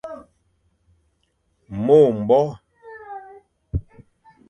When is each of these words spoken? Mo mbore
Mo 1.83 1.99
mbore 2.17 2.55